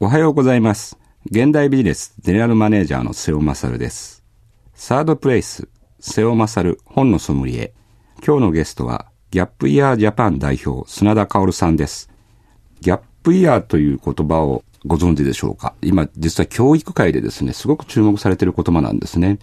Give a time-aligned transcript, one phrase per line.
[0.00, 0.96] おはようございます。
[1.28, 4.22] 現代ビジネスゼネラルマネージャーの瀬尾勝です。
[4.72, 7.74] サードプレイス、瀬尾勝本のソムリエ。
[8.24, 12.10] 今日のゲストは、ギャップイヤージャパン代表、砂田薫さんです。
[12.80, 15.74] ギャップイヤーという言葉をご存知でしょうか？
[15.82, 19.40] 今、実は教育界でですね、すごく注目されている言葉なんですね。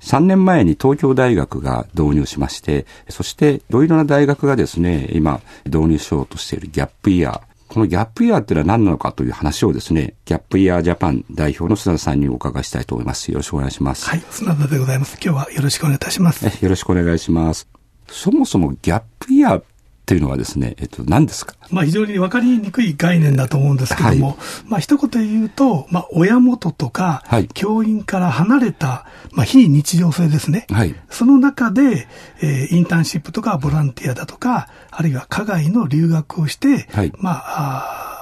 [0.00, 7.53] 3年前に東京大学が導入しまして、そしていろいろな大学がですね、今導入しようとしているギャップイヤー。
[7.68, 13.30] このギャップイヤーっていうのは何なのかという話をですね、ギャップイヤージャパン代表の砂田さんにお伺いしたいと思います。
[13.30, 14.08] よろしくお願いします。
[14.08, 15.18] はい、砂田でございます。
[15.22, 16.46] 今日はよろしくお願いいたします。
[16.46, 17.68] えよろしくお願いします。
[18.08, 19.64] そもそもギャップイヤーっ
[20.06, 21.54] ていうのはですね、えっと、何ですか？
[21.70, 24.36] まあ非常に分かりにくい概念だと思うんですけども、はい
[24.66, 30.66] まあ一言で言うと、まあ親元とかはい、教員から離れた、まあ非日常性ですね。
[30.70, 32.06] はいその中で、
[32.42, 38.20] えーインターンシップとかボランティアだとか、あるいは課外の留学をして、はいまあ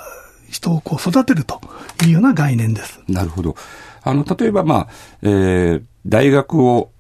[0.48, 1.60] 人をこう育てると
[2.05, 3.00] いうような概念です。
[3.08, 3.56] なるほど。
[4.02, 4.88] あの、例えば、まあ、
[5.22, 6.91] えー、大学を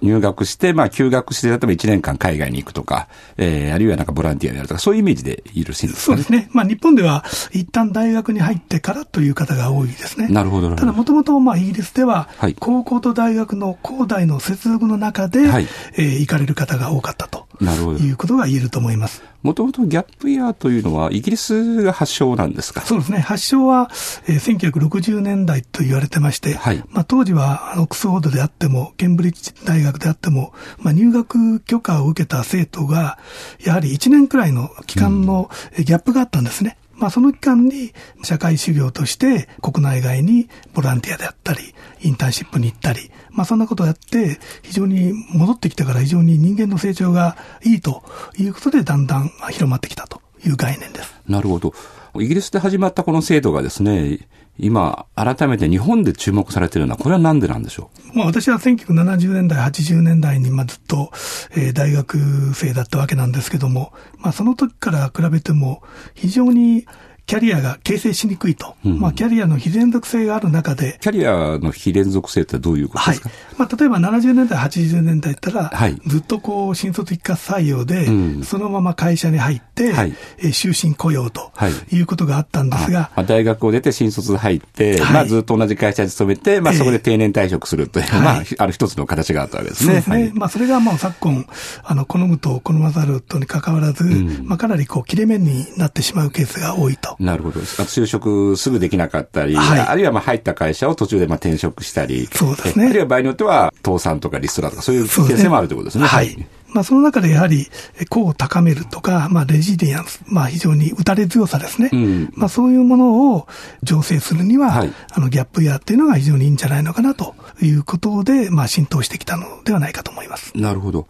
[0.00, 6.22] 入学して、まあ、休学して、例えば1年間海外に行くとか、えー、あるいはなんかボランティアをやるとか、そういうイメージでいるしいんですかね。
[6.22, 6.50] そうですね。
[6.52, 10.28] まあ日本では一旦大学に入ってからという方が多いですね。
[10.28, 19.22] なるほどなるほどただもともとまあイギリスでははい、高校と大学の高大の接続の中で、はいえー行かれる方が多かったとなるほどいうことが言えると思います。
[19.42, 22.80] もともとギャップイヤーというのは、イギリスが発祥なんですか？
[22.82, 23.18] そうですね。
[23.20, 23.88] 発祥は、
[24.26, 33.18] えー1960年代と言われてまして、はいまあ、当時はオックスフォードであっても、ケンブリッジ大学であっても、まあ、入学許可を受けた生徒が、
[33.64, 36.76] やはり1年くらいの期間のえーギャップがあったんですね。
[36.98, 48.02] まあ、その期間に社会修行として国内外にボランティアであったり、インターンシップに行ったり、まあ、そんなことをやって、非常に戻ってきてから非常に人間の成長がいいと
[48.36, 51.14] いうことで、だんだん広まってきたという概念です。
[51.28, 51.72] なるほど。
[52.20, 58.16] イギリスで始まったこの制度がですね、今、改めて日本で注目されているのは、これはなんでなんでしょう？
[58.18, 61.12] まあ、私は1970年代、80年代にまあずっと、
[61.56, 62.18] えー大学
[62.54, 65.82] 生だったわけなんですけども、まあ、その時から比べても、
[66.14, 66.86] 非常に
[67.28, 69.00] キャリアが形成しにくいと、うん。
[69.00, 70.94] まあ、キャリアの非連続性がある中で。
[70.94, 73.30] う、キャリアの非連続性ってどういうことはいですか、。
[73.58, 76.00] まあ、例えば70年代、80年代ったら、はい。
[76.06, 78.42] ずっとこう、新卒一括採用で、うん。
[78.44, 80.14] そのまま会社に入って、はい。
[80.38, 81.72] えー終身雇用とはい。
[81.94, 85.12] いうことがあったんですが、まあ、大学を出て新卒で入って、はい。
[85.12, 86.78] まあずっと同じ会社に勤めて、まあええ。
[86.78, 88.20] そこで定年退職するという、はい。
[88.22, 89.86] まあ、ある一つの形があったわけですね。
[89.86, 90.16] そうですね。
[90.16, 90.32] はい。
[90.32, 91.46] まあ、それがもう昨今、
[91.84, 94.46] あの、好むと好まざるとに関わらず、ん。
[94.46, 97.17] まあ、かなりこう、切れ目になってしまうケースが多いと。
[97.18, 97.60] なるほど。
[97.60, 106.06] 就職すぐできなかったり、はいあるいはまあ入った会社を途中でまあ転職したり、そうですねえあるいは場合によっては倒産とかリストラとかそういうそうですねケースもあるということですね。
[106.06, 106.46] はい。
[106.70, 107.66] まあ、その中でやはり、
[107.98, 111.88] え個を高めるとか、まあ、レジリアンス、まあ、非常に打たれ強さですね。
[111.92, 113.48] うんまあ、そういうものを
[113.84, 120.52] 醸成するには、はいあの、ギャップイヤーっていうのが非常にいいんじゃないのかなということで、まあ、浸透してきたのではないかと思います。
[120.54, 121.08] なるほど。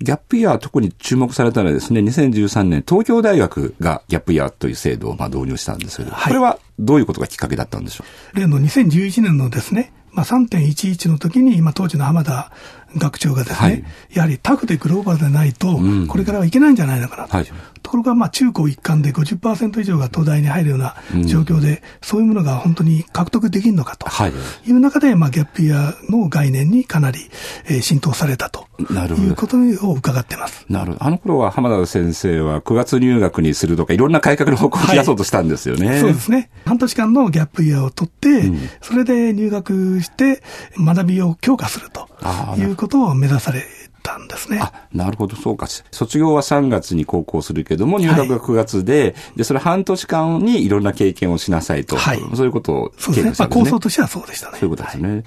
[0.00, 6.28] ギャップイヤー特に注目されたのはですね、2013年、東京大学がギャップイヤーという制度をまあ導入したんですけど、はい。
[6.28, 8.04] これはどういうことがきっかけだったんでしょ
[8.34, 12.52] 例の2011年のですね、まあ、3.11の時に、まあ、当時の浜田
[12.96, 17.36] 学長がですね、はいやはりタフでグローバルでないとん、これからはいけないんじゃないのかなと。
[17.36, 17.46] はい
[17.88, 24.06] ところが、まあ、中高一貫で50%以上が東大に入るような状況で、そういうものが本当に獲得できるのかと。
[24.06, 24.32] はい
[24.66, 27.30] いう中で、まあ、ギャップイヤーの概念にかなり、
[27.66, 28.68] えー浸透されたと。
[28.80, 30.64] いうことを伺ってます。
[30.68, 31.04] なるほど。
[31.04, 35.98] あの頃は浜田先生は9月入学にするとかいろんな改革の方向を出そうとしたんですよね。
[36.00, 36.50] そうですね。
[36.64, 40.42] 半年間のギャップイヤーを取って、んそれで入学して
[40.78, 42.08] 学びを強化すると
[42.56, 43.62] いうことを目指され
[44.02, 44.60] たんですね。
[44.62, 45.66] あ、なるほど、そうか。
[45.90, 51.96] 卒業は3月に高校するけども、入学が9月で、で、それ半年間にいろんな経験をしなさいと。
[51.96, 53.34] はいそういうことをそうですね。
[53.38, 54.58] まあ、構想としてはそうでしたね。
[54.58, 55.24] そういうことですね。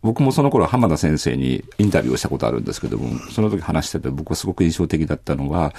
[0.00, 5.74] 僕もその頃浜田先生にインタビューをしたことあるんですけども、その時話してて僕はすごく印象的だったのは、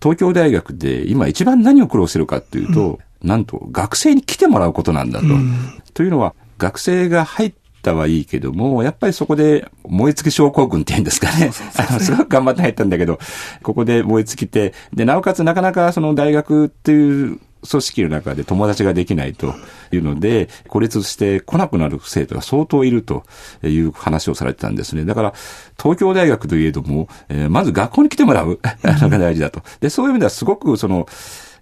[0.00, 5.26] 東京大学で今一番何を苦労してるかっていうと、なんと学生に来てもらうことなんだと。
[5.26, 7.52] んというのは、学生が入っ
[7.82, 11.50] たはいいけども、やっぱりそこで燃え尽き症候群っていうんですかね。
[11.76, 13.18] あのすごく頑張って入ったんだけど、
[13.62, 19.54] ここで燃え尽きて、で、なおかつなかなかその大学っていう組織の中で友達ができないと
[19.92, 23.24] いうので、孤立して来なくなる生徒が相当いると
[23.62, 25.04] いう話をされてたんですね。
[25.04, 25.34] だから、
[25.80, 29.62] 東京大学といえども、えーまず学校に来てもらう のが大事だと。
[29.80, 31.06] で、そういう意味ではすごくその、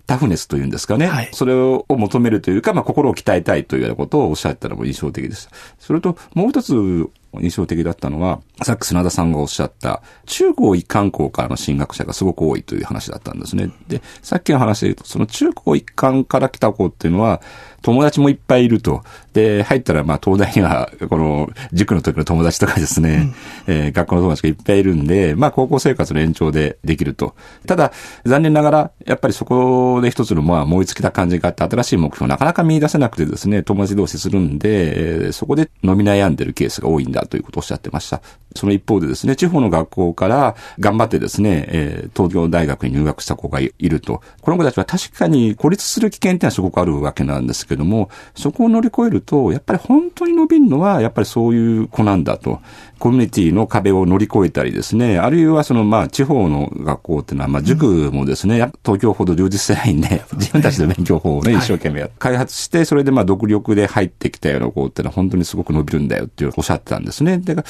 [0.06, 1.06] タフネスというんですかね。
[1.06, 5.50] はいそれを求めるというか、まあ、心を鍛えたいというようなことをおっしゃったのも印象的でした。
[5.78, 7.08] それと、もう一つ
[7.40, 13.70] 印象的だったのは、さっき砂田さんがおっしゃった、中高一貫校からの進学者がすごく多いという話だったんですね。
[13.88, 17.40] で、さっきの話で言うと、その中高一貫から来た子っていうのは、
[17.86, 19.04] 友達もいっぱいいると。
[19.32, 23.32] で、入ったら、まあ、東大には、この、塾の時の友達とかですね、
[23.68, 27.36] うん、えー、学校の友達がいっぱいいるんで、まあ、高校生活の延長でできると。
[27.64, 27.92] ただ、
[28.24, 38.20] 残念ながら、やっぱりそこで一つの、まあ、燃え尽きた感じがあって、新しい目標なかなか見出せなくてですね、友達同士するんで、えー、そこで飲み悩んでるケースが多いんだということをおっしゃってました。
[38.54, 44.22] その一方でですね、地方の学校から頑張ってですね、えー、東京大学に入学した子がいると。
[44.40, 52.60] この子たちは確かに孤立する危険っていうのはすごくあるわけなんですけども、そこを乗り越えると、やっぱり本当に伸びるのは、やっぱりそういう子なんだと。
[52.98, 67.38] コミュニティの壁を乗り越えたりですね、あるいはそのまあ地方の学校っていうのは、まあ塾もですね、東京ほど充実してないんで、自分たちの勉強法をね、一生懸命開発して、それでまあ独力で入ってきたような子っていうのは本当にすごく伸びるんだよっておっしゃってたんですね。
[67.38, 67.66] だから、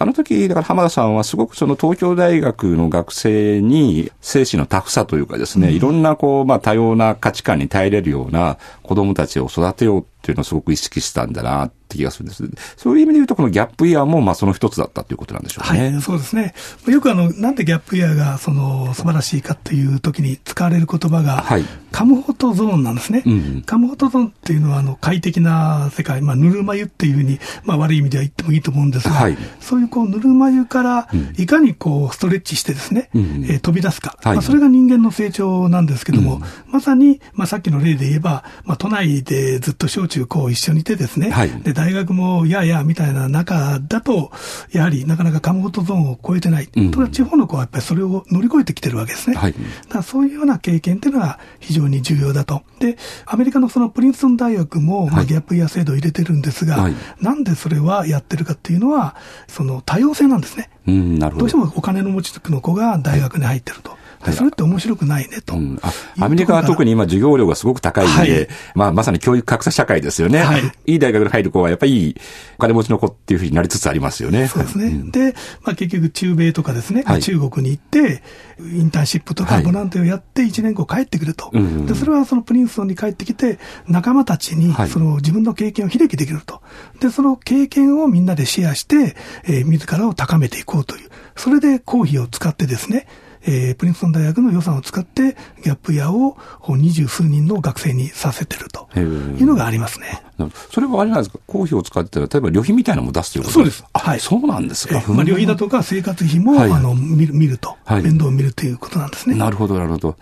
[0.00, 12.44] あの時、だから浜田さんはすごくその東京大学の学生に精神のタフさというかですね、いろんなこう、まあ多様な価値観に耐えれるような子供たちを育てようっていうのをすごく意識したんだなって気がするんです。
[12.76, 15.92] そういう意味で言うと、このギャップイヤーも、まあ、その一つだったということなんでしょうね。
[15.92, 16.54] はい、そうですね。
[16.86, 23.22] よくあの、なんでギャップイヤーが、その、素晴らしいかっていう時に使われる言葉が、はい、カムホトゾーンなんですね。
[23.26, 36.42] うん、カムホトゾーンっていうのは、あの、快適な世界、まあ、ぬるま湯っていうふうに、まあ、悪い意味では言ってもいいと思うんですが、はい、そういうこう、ぬるま湯から、いかにこう、ストレッチしてですね、うん、えー、飛び出すか、はい、まあ、それが人間の成長なんですけども、うん、
[36.72, 44.30] まさに、まあ、さっきの例で言えば、まあ、都内でずっと小中高一緒にいてですね、はい、で、大学もややみたいな中だと、
[44.72, 46.68] やはりなかなかカムフォートゾーンを超えてない。
[46.76, 49.36] うん、とは地方の子はやっぱりそれを乗り越えてきてるわけですね。
[49.36, 49.58] はい、だ
[49.88, 52.62] からそういうような経験っていうのが非常に重要だと。
[52.80, 52.96] で、
[53.26, 59.14] アメリカのそのプリンストン大学も、まあ、ギャップイヤー制度を入れてるんですが、はい、なんでそれはやってるかっていうのは、
[59.46, 60.70] その多様性なんですね。
[60.88, 61.40] うん、なるほど。
[61.40, 63.96] どうしてもお金の持ちの子が大学に入ってると。
[64.32, 65.80] それって面白くないねと、うん、
[66.20, 70.40] アメリカは特に今授業料がすごく高いんで、はい、まあまさに教育格差社会ですよね。
[70.40, 72.16] はい、いい大学に入る子はやっぱりいい
[72.56, 74.48] お金持ちの子っていうふうになりつつありますよね。
[74.48, 74.86] そうですね。
[74.86, 78.22] うん、で、まあ結局中米とかですね、はい、中国に行って、
[78.60, 81.50] インターンシップとかボランティアをやって1年後帰ってくると。
[81.86, 86.60] で、それはそのプリンストンに帰ってきて、仲間たちにその自分の経験を秀樹できると。
[87.00, 91.08] で、その経験をみんなでシェアして、えー、自らを高めていこうという。
[91.36, 93.06] それで公費を使ってですね、
[93.48, 95.34] えー、プリンストン大学の予算を使って、
[95.64, 96.36] ギャップイヤーを
[96.76, 100.22] 二十数人の学生にさせてるというのがありますね。
[100.70, 103.84] それはあれなんですか、公費を使ってたら、例えば旅費みたいなのも出すということそうです。
[103.92, 104.20] はい。
[104.20, 105.02] そうなんですか？
[105.08, 109.36] まあ、旅費だとか生活費も、はい、あの見る見ると、はい、面倒を見るということなんですね。
[109.36, 110.16] なるほど、なるほど。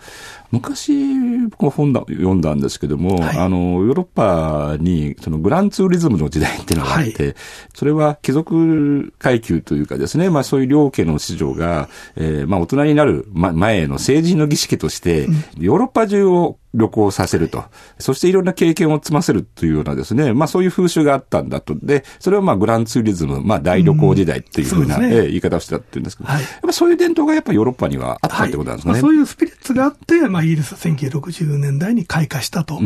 [0.49, 0.93] 昔、
[1.49, 7.35] 僕も本だ読んだんですけども、はい、あの、ヨーロッパに、そのグランツーリズムの時代っていうのがあって、はい、
[7.75, 17.65] それは貴族階級というかですね、まあそういう両家の子女が、えー、まあ大人になる前の成人の儀式として、うん、ヨーロッパ中を旅行させると。
[17.99, 21.75] そしていろんな経験を積ませるというようなですね、まあそういう風習があったんだと。
[21.75, 28.93] で、それをまあグランツーリズム、まあ大旅行時代っていうふうな、うんね、言い方をしてたっていうんですけど、はい、やっぱそういう伝統がやっぱヨーロッパにはあったってことなんですね。
[28.93, 32.79] はいまあ、そういうスピリッツがあって、まあイギリス1960年代に開花したと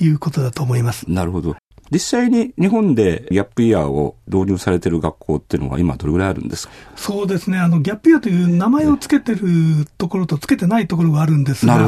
[0.00, 1.06] いうことだと思います。
[1.06, 1.56] うん、なるほど。
[1.90, 6.72] 実際に日本でギャップイヤーを導入されている学校っていうのは今どれぐらいあるんですか？
[6.96, 7.58] そうですね。
[7.58, 11.78] あの、ギャップイヤーという名前を付けてるところと付けてないところがあるんですが、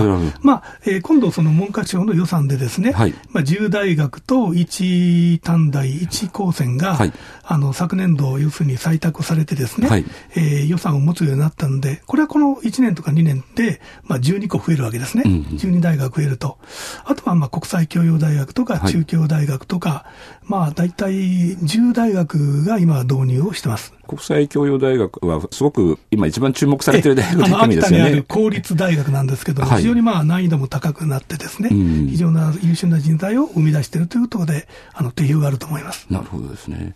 [0.42, 7.12] まあ、えー、今度その文科省の予算でですね、はい、まあ、10大学と1短大1高専が、はい、
[7.44, 10.04] あの、昨年度要するに採択されてですね、はい、
[10.36, 15.22] えー、予算を持つようになったんで、これはこの1年とか2年で、まあ、12個増えるわけですね。
[15.26, 16.58] うんうん、12大学増えると。
[17.04, 20.04] あとは、まあ、国際教養大学とか中京大学とか、か、
[20.44, 23.92] まあ、大体10大学が今導入をしてます。
[24.06, 28.10] 国際教養大学はすごく今一番注目されている大学の一ですよね。
[28.12, 36.06] あの、公立大学なんですけども、はい、非常にまあ難易度も高くなってですね、うん、非常な優秀な人材を生み出しているというところで、あの、定評があると思います。
[36.10, 36.94] なるほどですね。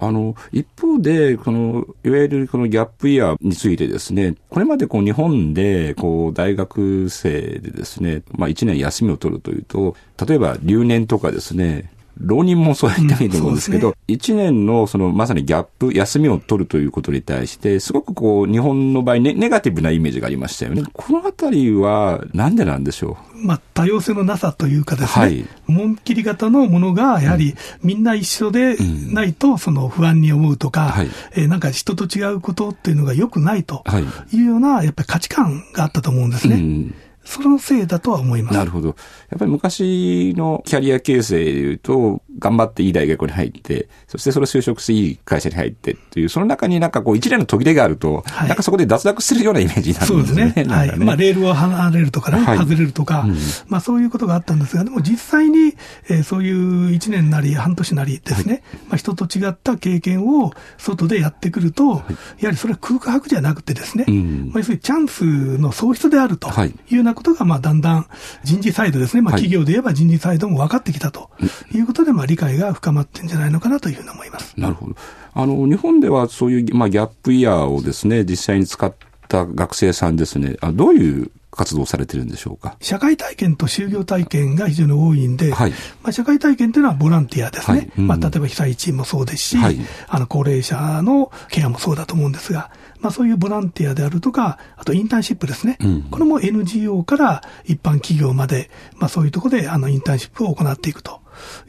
[0.00, 20.82] あの、一方で、この、いわゆるこのギャップイヤーについてですね、これまでこう日本で、こう大学生でですね、まあ一年休みを取るというと、例えば留年とかですね、浪人もそうやってもいいと思うんですけど、一、うんね、年のそのまさにギャップ、休みを取るということに対して、すごくこう、日本の場合ネ、ネガティブなイメージがありましたよね。
[20.92, 23.46] このあたりは、なんでなんでしょう？
[23.46, 28.76] まあ、多様性のなさというかですね、はい、紋切り型のものが、やはりみんな一緒で
[29.12, 33.84] ないと、その不安に思うとか、はい、えー、なんか人と違うことっていうのが良くないと
[34.32, 36.56] いうような、やっぱり価値観があったと思うんですね。
[36.56, 36.94] うん
[37.28, 38.56] そのせいだとは思います。
[38.56, 38.88] なるほど。
[38.88, 38.94] や
[39.36, 50.64] っぱり昔のキャリア形成でいうと、頑張っていい大学に入って、そしてそれを就職していい会社に入ってっていう、その中になんかこう一連の途切れがあると、はいなんかそこで脱落するようなイメージになるそうですすんでね。
[50.64, 50.74] ね。
[50.74, 50.96] はい。
[50.96, 55.74] まあ、レールを離れるとかね、はい外れるとか、うんまあ、そういうことがあったんですが、でも実際に、
[56.08, 62.02] えーそういう1年なり半年なりですね、まあ、人と違った経験を外でやってくると、
[62.38, 68.06] やはりそれは空白じゃなくてですね、うんまあ、要するにチャンスの喪失であるとはいいうようなことが、まあ、だんだん
[68.44, 71.30] 人事サイドですね、まあ、はい企業で言えば人事サイドも分かってきたと
[71.72, 74.54] いうことで、まあ、理解が深まってんじゃないのかなというふうに思います。
[74.56, 74.96] なるほど。
[75.34, 78.94] あの、日本ではそういう、まあ、ギャップイヤーをですね、実際に使っ
[79.28, 82.76] た学生さんですね、あどういう活動をされてるんでしょうか？
[82.80, 85.70] 社会体験と就業体験が非常に多いんで、はい
[86.02, 87.78] まあ、社会体験というのはボランティアですね。
[87.78, 95.76] はいうんまあ、例えば被災地もそうですし、はいあの高齢者のケアもそうだと思うんですが、まあ、そういうボランティアであるとか、あとインターンシップですね。
[95.80, 101.20] うんこれも NGO から一般企業まで、まあ、そういうところであのインターンシップを行っていくと。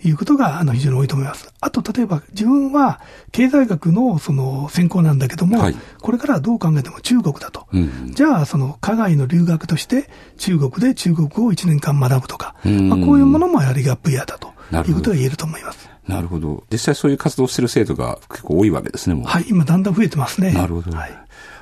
[0.03, 1.53] いうことがあの非常に多いと思います。
[1.61, 7.67] あと、例えば自分は経済学のその専攻なんだけども、はいこれからはどう考えても中国だと。
[7.71, 14.53] うんじゃあ、その海外の留学として中国で中国語を1年間学ぶとか、うんまあ、こういうものもやはりギャップイヤーだと
[14.89, 15.89] いうことが言えると思います。
[16.09, 16.63] なるほど。
[16.71, 19.25] 実際そういう活動をしてる生徒が結構多いわけですね、もう。
[19.25, 20.51] はい、今だんだん増えてますね。
[20.51, 20.95] なるほど。
[20.97, 21.11] はい。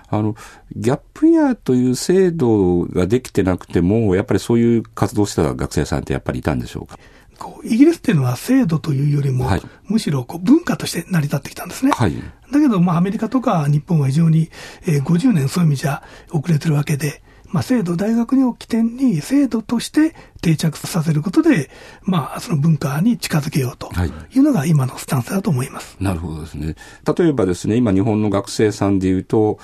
[0.09, 0.35] あの、
[0.75, 6.97] ギャップイヤーという制度ができてなくても、やっぱりそういう活動をしてた学生さんってやっぱりいたんでしょうか？
[7.37, 11.91] こうイギリスっていうのは制度というよりも、はいむしろこう文化として成り立ってきたんですね。
[11.91, 12.13] はい。
[12.51, 14.49] だけど、まあ、アメリカとか日本は非常に、
[14.87, 16.01] えー50年そういう意味じゃ
[16.31, 21.69] 遅れてるわけで、まあ、制度、大学を起点に制度として定着させることで、
[22.03, 25.97] まあ、その文化に近づけようとはいいうのが今のスタンスだと思います。
[25.99, 26.75] なるほどですね。
[27.17, 29.59] 例えばですね、今日本の学生さんで言うと、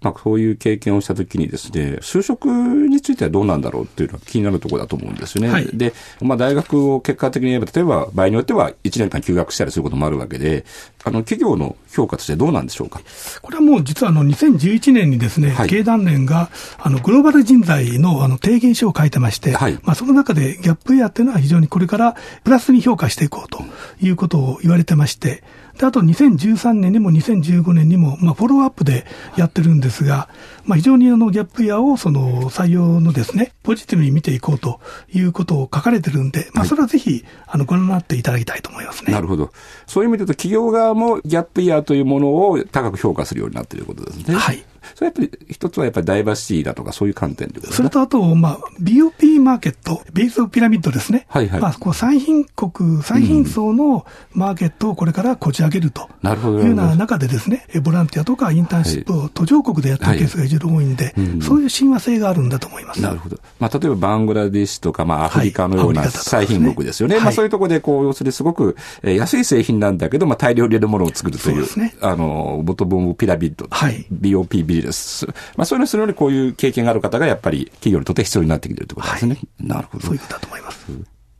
[0.00, 5.48] まあ、そういう経験をしたときにですね、就職についてはどうなんだろうっていうのは気になるところだと思うんですよね。
[5.48, 10.64] はいで、まあ、大学を結果的に言えば、例えば場合によっては1年間休学したりすることもあるわけで、
[11.08, 13.00] あの、企業の評価としてどうなんでしょうか？
[13.42, 15.68] これはもう実はあの2011年にですね、はい。
[15.68, 19.78] 経団連があのグローバル人材のあの提言書を書いてまして、はい。
[19.82, 23.62] まあその中でギャップイヤーっていうのは非常にこれからプラスに評価していこうと
[24.00, 25.42] いうことを言われてまして、
[25.78, 30.28] であと2013年にも2015年にも、まあ、フォローアップでやってるんですが、
[30.64, 34.80] まあ、非常にあのギャップイヤーをその採用のですね、ポジティブに見ていこうと
[35.12, 39.12] いうことを書かれてるんで、まあ、それはぜひあのご覧になっていただきたいと思いますね。
[39.12, 39.52] なるほど。
[39.86, 44.34] そういう意味で言うと、企業側もギャップイヤーというものを高く評価するようになっていることですね。
[44.34, 44.62] はい。
[44.94, 47.72] それやっぱり、一つはやっぱりダイバーシティだとか、そういう観点ですね。
[47.72, 51.26] それとあと、まあ、BOP マーケット、ベースピラミッドですね。
[51.28, 56.08] はいはいまあ、こう、最貧国、最貧層のマーケットをこれからこじ上げると。
[56.22, 63.00] なるほどいうような中でですね、えボランティアとかインターンシップを途上国でやってるケースが非常に多いんで、うんそういう親和性があるんだと思います。
[63.00, 63.38] なるほど。
[63.58, 67.16] まあ、例えばバングラデシュとか、まあ、アフリカのようなはいアフリカだとか最貧国ですよね。
[67.16, 75.26] はいまあ、そういうところで、こう、要するにすごく、えー安い製品なんだけど、まあ、大量に入れるものを作るという、そうですねあの、ボトムピラミッド、はい BOP ビジネス。
[75.56, 79.38] まあ、そういうのをするのに、こういう経験がある方が、やっぱり企業にとって必要になってきてるということですね。
[79.58, 80.20] なるほどそういう。
[80.20, 80.86] ことだと思います。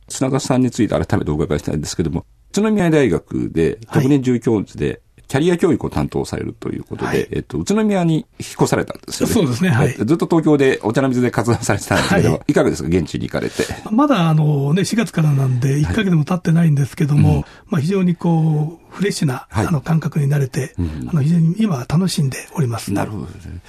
[0.09, 7.27] 砂田さんについて改めてお伺いしたいんですけども、宇都宮大学で特任准教授で、キャリア教育を担当されるということで、はい。
[7.31, 9.33] えっと、宇都宮に引っ越されたんですよね。
[9.35, 9.93] そうですねはい。
[9.93, 12.41] ずっと東京でお茶の水で活動されてたんですけど、はい。
[12.47, 13.63] い、かがですか現地に行かれて？
[13.91, 19.67] まだあのね、4月からなんで、1ヶ月も経ってないんですけども、まあ非常にこう、フレッシュな、はい。
[19.67, 20.81] あの感覚になれて、あ
[21.13, 22.91] の非常に今は楽しんでおります。
[22.91, 23.59] なるほどですね。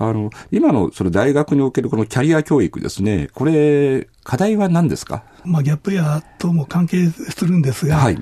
[0.00, 5.24] あの、今のその大学におけるこのキャリア教育ですね、これ、課題は何ですか？
[5.44, 8.18] まあ、ギャップやとも関係するんですが、はい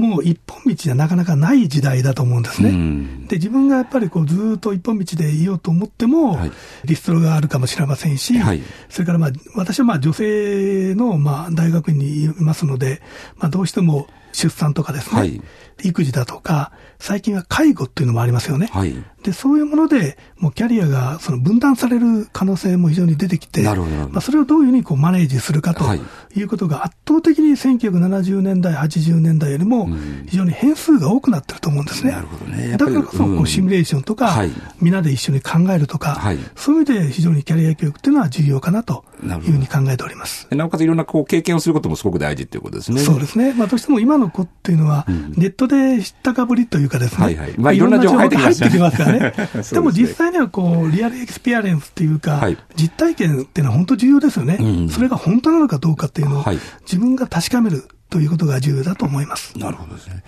[0.00, 2.70] もう一本道じゃなかなかない時代だと思うんですね。
[2.70, 3.26] うん。
[3.26, 6.52] で、自分がやっぱりこうずーっと一本道でいようと思っても、はい。
[6.84, 8.62] リストロがあるかもしれませんし、はい。
[8.88, 13.02] それからまあ、私はまあ女性のまあ大学院にいますので、
[13.36, 15.40] まあどうしても出産とかですね、はい
[15.84, 18.68] 育児だとか、最近は介護っていうのもありますよね。
[18.72, 18.94] はい。
[19.22, 26.00] で、そういうもので、もうキャリアがその分断される可能性も非常に出てきて、なるほどまあ、それをどういうふうにこうマネージするかとはい
[26.36, 32.12] いうことが圧倒的に1970年代、80年代よりもん非常に変数が多くなってると思うんですね。
[32.12, 40.48] なるほどねだからこそこうシミュレーションとか、はいみんなで一緒に考えるとか、はいそういう意味で非常にキャリア教育っていうのは重要かなというふうに考えております。
[40.50, 43.00] なおかついろんなこう経験をすることもすごく大事っていうことですね。
[43.00, 43.52] そうですね。
[43.54, 45.06] まあ、どうしても今の子っていうのは、
[45.36, 47.24] ネットで知ったかぶりというかですね。
[47.24, 47.54] はいはい。
[47.56, 49.32] まあいろんな情報が入ってきますから ね。
[49.72, 52.58] でも実際にはこう、 real experience っていうか、はい。
[52.76, 54.88] 実体験っていうのは本当重要ですよね、うん。
[54.88, 56.58] それが本当なのかどうかっていうのを、はい。
[56.82, 59.58] 自分が確かめるということが重要だと思います。
[59.58, 60.22] なるほどですね。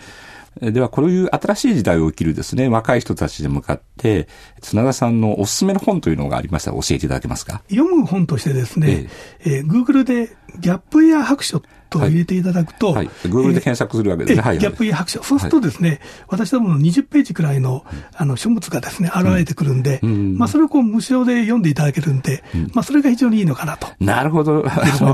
[0.60, 4.28] では、こういう新しい時代を生きるですね、若い人たちに向かって、
[4.60, 7.62] 綱田さんのおすすめの本というのがありましたら教えていただけますか？
[7.70, 9.08] 読む本としてですね、
[9.44, 9.56] ええ。
[9.56, 14.42] えー、Google でギャップイヤー白書と入れていただくと、はい、Google で検索するわけですね。
[14.42, 15.22] はい、ギャップ白書。
[15.22, 17.84] そうするとですね、はい、私どもの20ページくらいの
[18.14, 23.88] あの書物がですね、現れてくるんで、うん、まあそれをこう無償で読んでいただけるんで、うん、まあそれが非常にいいのかなと。
[24.00, 24.64] なるほど。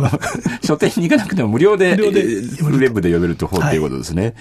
[0.62, 4.34] 書店に行かなくても無料で、無料でウェブで読めると本ということですね、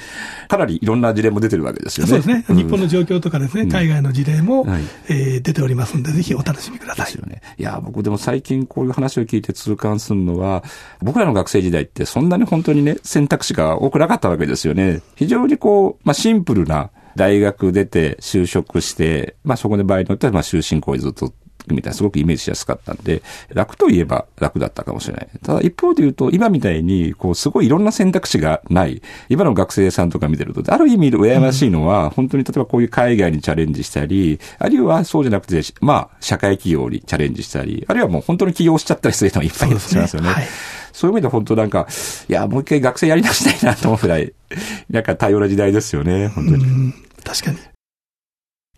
[0.47, 2.09] かなりいろんな事例も出てるわけですよね。
[2.09, 2.55] そうですね。
[2.55, 7.17] 日本の状況とかですね、海外の事例も、はい、えー、出ておりますんで、ぜひお楽しみください。
[7.25, 7.41] ね。
[7.57, 10.63] いや、僕でも最近こういう話を聞いて痛感するのは、
[11.01, 15.01] 僕らの学生時代ってそんなに本当にね、選択肢が多くなかったわけですよね。
[15.15, 21.33] 非常にこう、まあ、シンプルな大学出て就職して、まあ、そこで場合によっては、まあ、終身雇用ずっと
[21.73, 25.29] みたいなすごくイメージしやすかったんで、楽といえば楽だったかもしれない。
[25.43, 40.29] ただ一方で言うと、今みたいに、こう、すごいいろんな選択肢がない、今の学生さんとか見てると、ある意味羨ましいのは、うん、本当に例えばこういう海外にチャレンジしたり、あるいはそうじゃなくて、まあ、社会企業にチャレンジしたり、あるいはもう本当に起業しちゃったりする人もいっぱいいらっしゃいますよね。
[40.97, 41.87] そういう意味で本当なんか、
[42.27, 44.33] いや、もう一回学生やり直したいなと思うぐらい、
[44.89, 46.93] なんか多様な時代ですよね、本当に。
[47.23, 47.57] 確かに。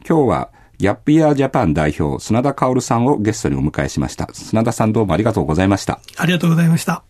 [0.06, 4.28] 今日は、ギャップイヤージャパン代表、砂田薫さんをゲストにお迎えしました。
[4.34, 6.02] 砂田さんどうもありがとうございました。
[6.18, 7.04] ありがとうございました。